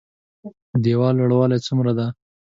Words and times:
د 0.73 0.73
ديوال 0.85 1.13
لوړوالی 1.17 1.59
څومره 1.67 1.91
ده؟ 1.97 2.07